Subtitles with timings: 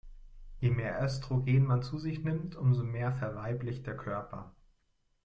[0.61, 4.51] Je mehr Östrogen man zu sich nimmt, umso mehr verweiblicht der Körper.